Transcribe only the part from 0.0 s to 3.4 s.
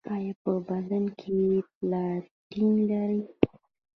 ایا په بدن کې پلاتین لرئ؟